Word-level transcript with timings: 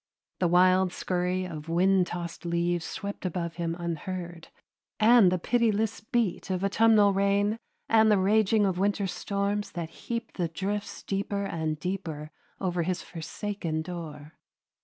The 0.39 0.47
wild 0.47 0.91
scurry 0.91 1.45
of 1.45 1.69
wind 1.69 2.07
tossed 2.07 2.43
leaves 2.43 2.85
swept 2.85 3.23
above 3.23 3.57
him 3.57 3.75
unheard, 3.77 4.47
and 4.99 5.31
the 5.31 5.37
pitiless 5.37 5.99
beat 6.01 6.49
of 6.49 6.63
autumnal 6.63 7.13
rain 7.13 7.59
and 7.87 8.09
the 8.11 8.17
raging 8.17 8.65
of 8.65 8.79
winter 8.79 9.05
storms 9.05 9.73
that 9.73 9.91
heaped 10.09 10.37
the 10.37 10.47
drifts 10.47 11.03
deeper 11.03 11.43
and 11.45 11.79
deeper 11.79 12.31
over 12.59 12.81
his 12.81 13.03
forsaken 13.03 13.83
door. 13.83 14.33